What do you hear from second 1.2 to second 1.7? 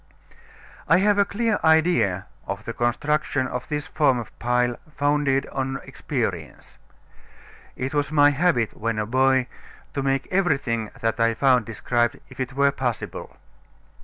clear